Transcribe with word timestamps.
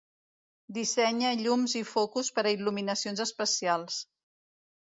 Dissenya 0.77 1.33
llums 1.41 1.75
i 1.81 1.83
focus 1.91 2.31
per 2.39 2.47
a 2.53 2.57
il·luminacions 2.57 3.23
especials. 3.29 4.01